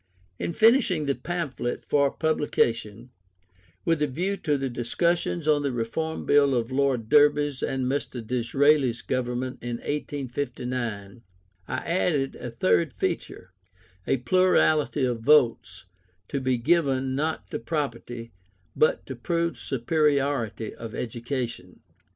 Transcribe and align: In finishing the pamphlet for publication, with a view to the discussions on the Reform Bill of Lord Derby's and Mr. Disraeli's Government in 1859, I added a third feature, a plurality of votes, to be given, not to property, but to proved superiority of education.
In 0.39 0.53
finishing 0.53 1.05
the 1.05 1.13
pamphlet 1.13 1.85
for 1.85 2.09
publication, 2.09 3.11
with 3.85 4.01
a 4.01 4.07
view 4.07 4.35
to 4.37 4.57
the 4.57 4.67
discussions 4.67 5.47
on 5.47 5.61
the 5.61 5.71
Reform 5.71 6.25
Bill 6.25 6.55
of 6.55 6.71
Lord 6.71 7.07
Derby's 7.07 7.61
and 7.61 7.85
Mr. 7.85 8.25
Disraeli's 8.25 9.03
Government 9.03 9.59
in 9.61 9.75
1859, 9.77 11.21
I 11.67 11.75
added 11.77 12.35
a 12.35 12.49
third 12.49 12.93
feature, 12.93 13.51
a 14.07 14.17
plurality 14.17 15.05
of 15.05 15.19
votes, 15.19 15.85
to 16.29 16.39
be 16.41 16.57
given, 16.57 17.13
not 17.13 17.51
to 17.51 17.59
property, 17.59 18.31
but 18.75 19.05
to 19.05 19.15
proved 19.15 19.57
superiority 19.57 20.73
of 20.73 20.95
education. 20.95 21.81